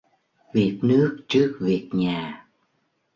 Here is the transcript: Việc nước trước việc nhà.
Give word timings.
Việc 0.53 0.79
nước 0.81 1.19
trước 1.29 1.57
việc 1.61 1.89
nhà. 1.91 2.45